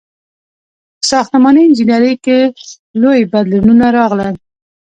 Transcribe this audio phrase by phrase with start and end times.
[0.99, 2.37] •په ساختماني انجینرۍ کې
[3.01, 4.35] لوی بدلونونه راغلل.